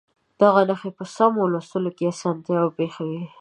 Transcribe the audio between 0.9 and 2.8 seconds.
په سمو لوستلو کې اسانتیا